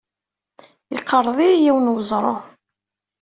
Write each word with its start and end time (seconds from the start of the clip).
Yeqreḍ-iyi 0.93 1.57
yiwen 1.63 1.85
n 1.91 1.93
weẓru. 1.93 2.35